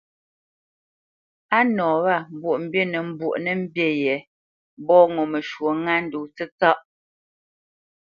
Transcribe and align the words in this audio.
A 1.57 1.59
nɔ 1.75 1.85
wâ 2.05 2.15
Mbwoʼmbî 2.33 2.81
nə 2.91 2.97
mbwoʼnə́ 3.09 3.53
mbî 3.61 3.87
yě 4.03 4.15
mbɔ́ 4.81 4.99
ŋo 5.13 5.21
məshwɔ̌ 5.31 5.71
ŋá 5.83 5.93
ndó 6.05 6.19
tsətsâ. 6.35 6.71